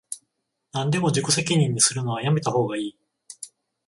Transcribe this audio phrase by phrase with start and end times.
[0.73, 2.99] なんでも自己責任にするのはやめたほうがいい